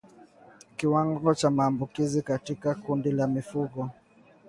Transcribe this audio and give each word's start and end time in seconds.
Kiwango 0.77 1.35
cha 1.35 1.49
maambukizi 1.49 2.21
katika 2.21 2.75
kundi 2.75 3.11
la 3.11 3.27
mifugo 3.27 3.89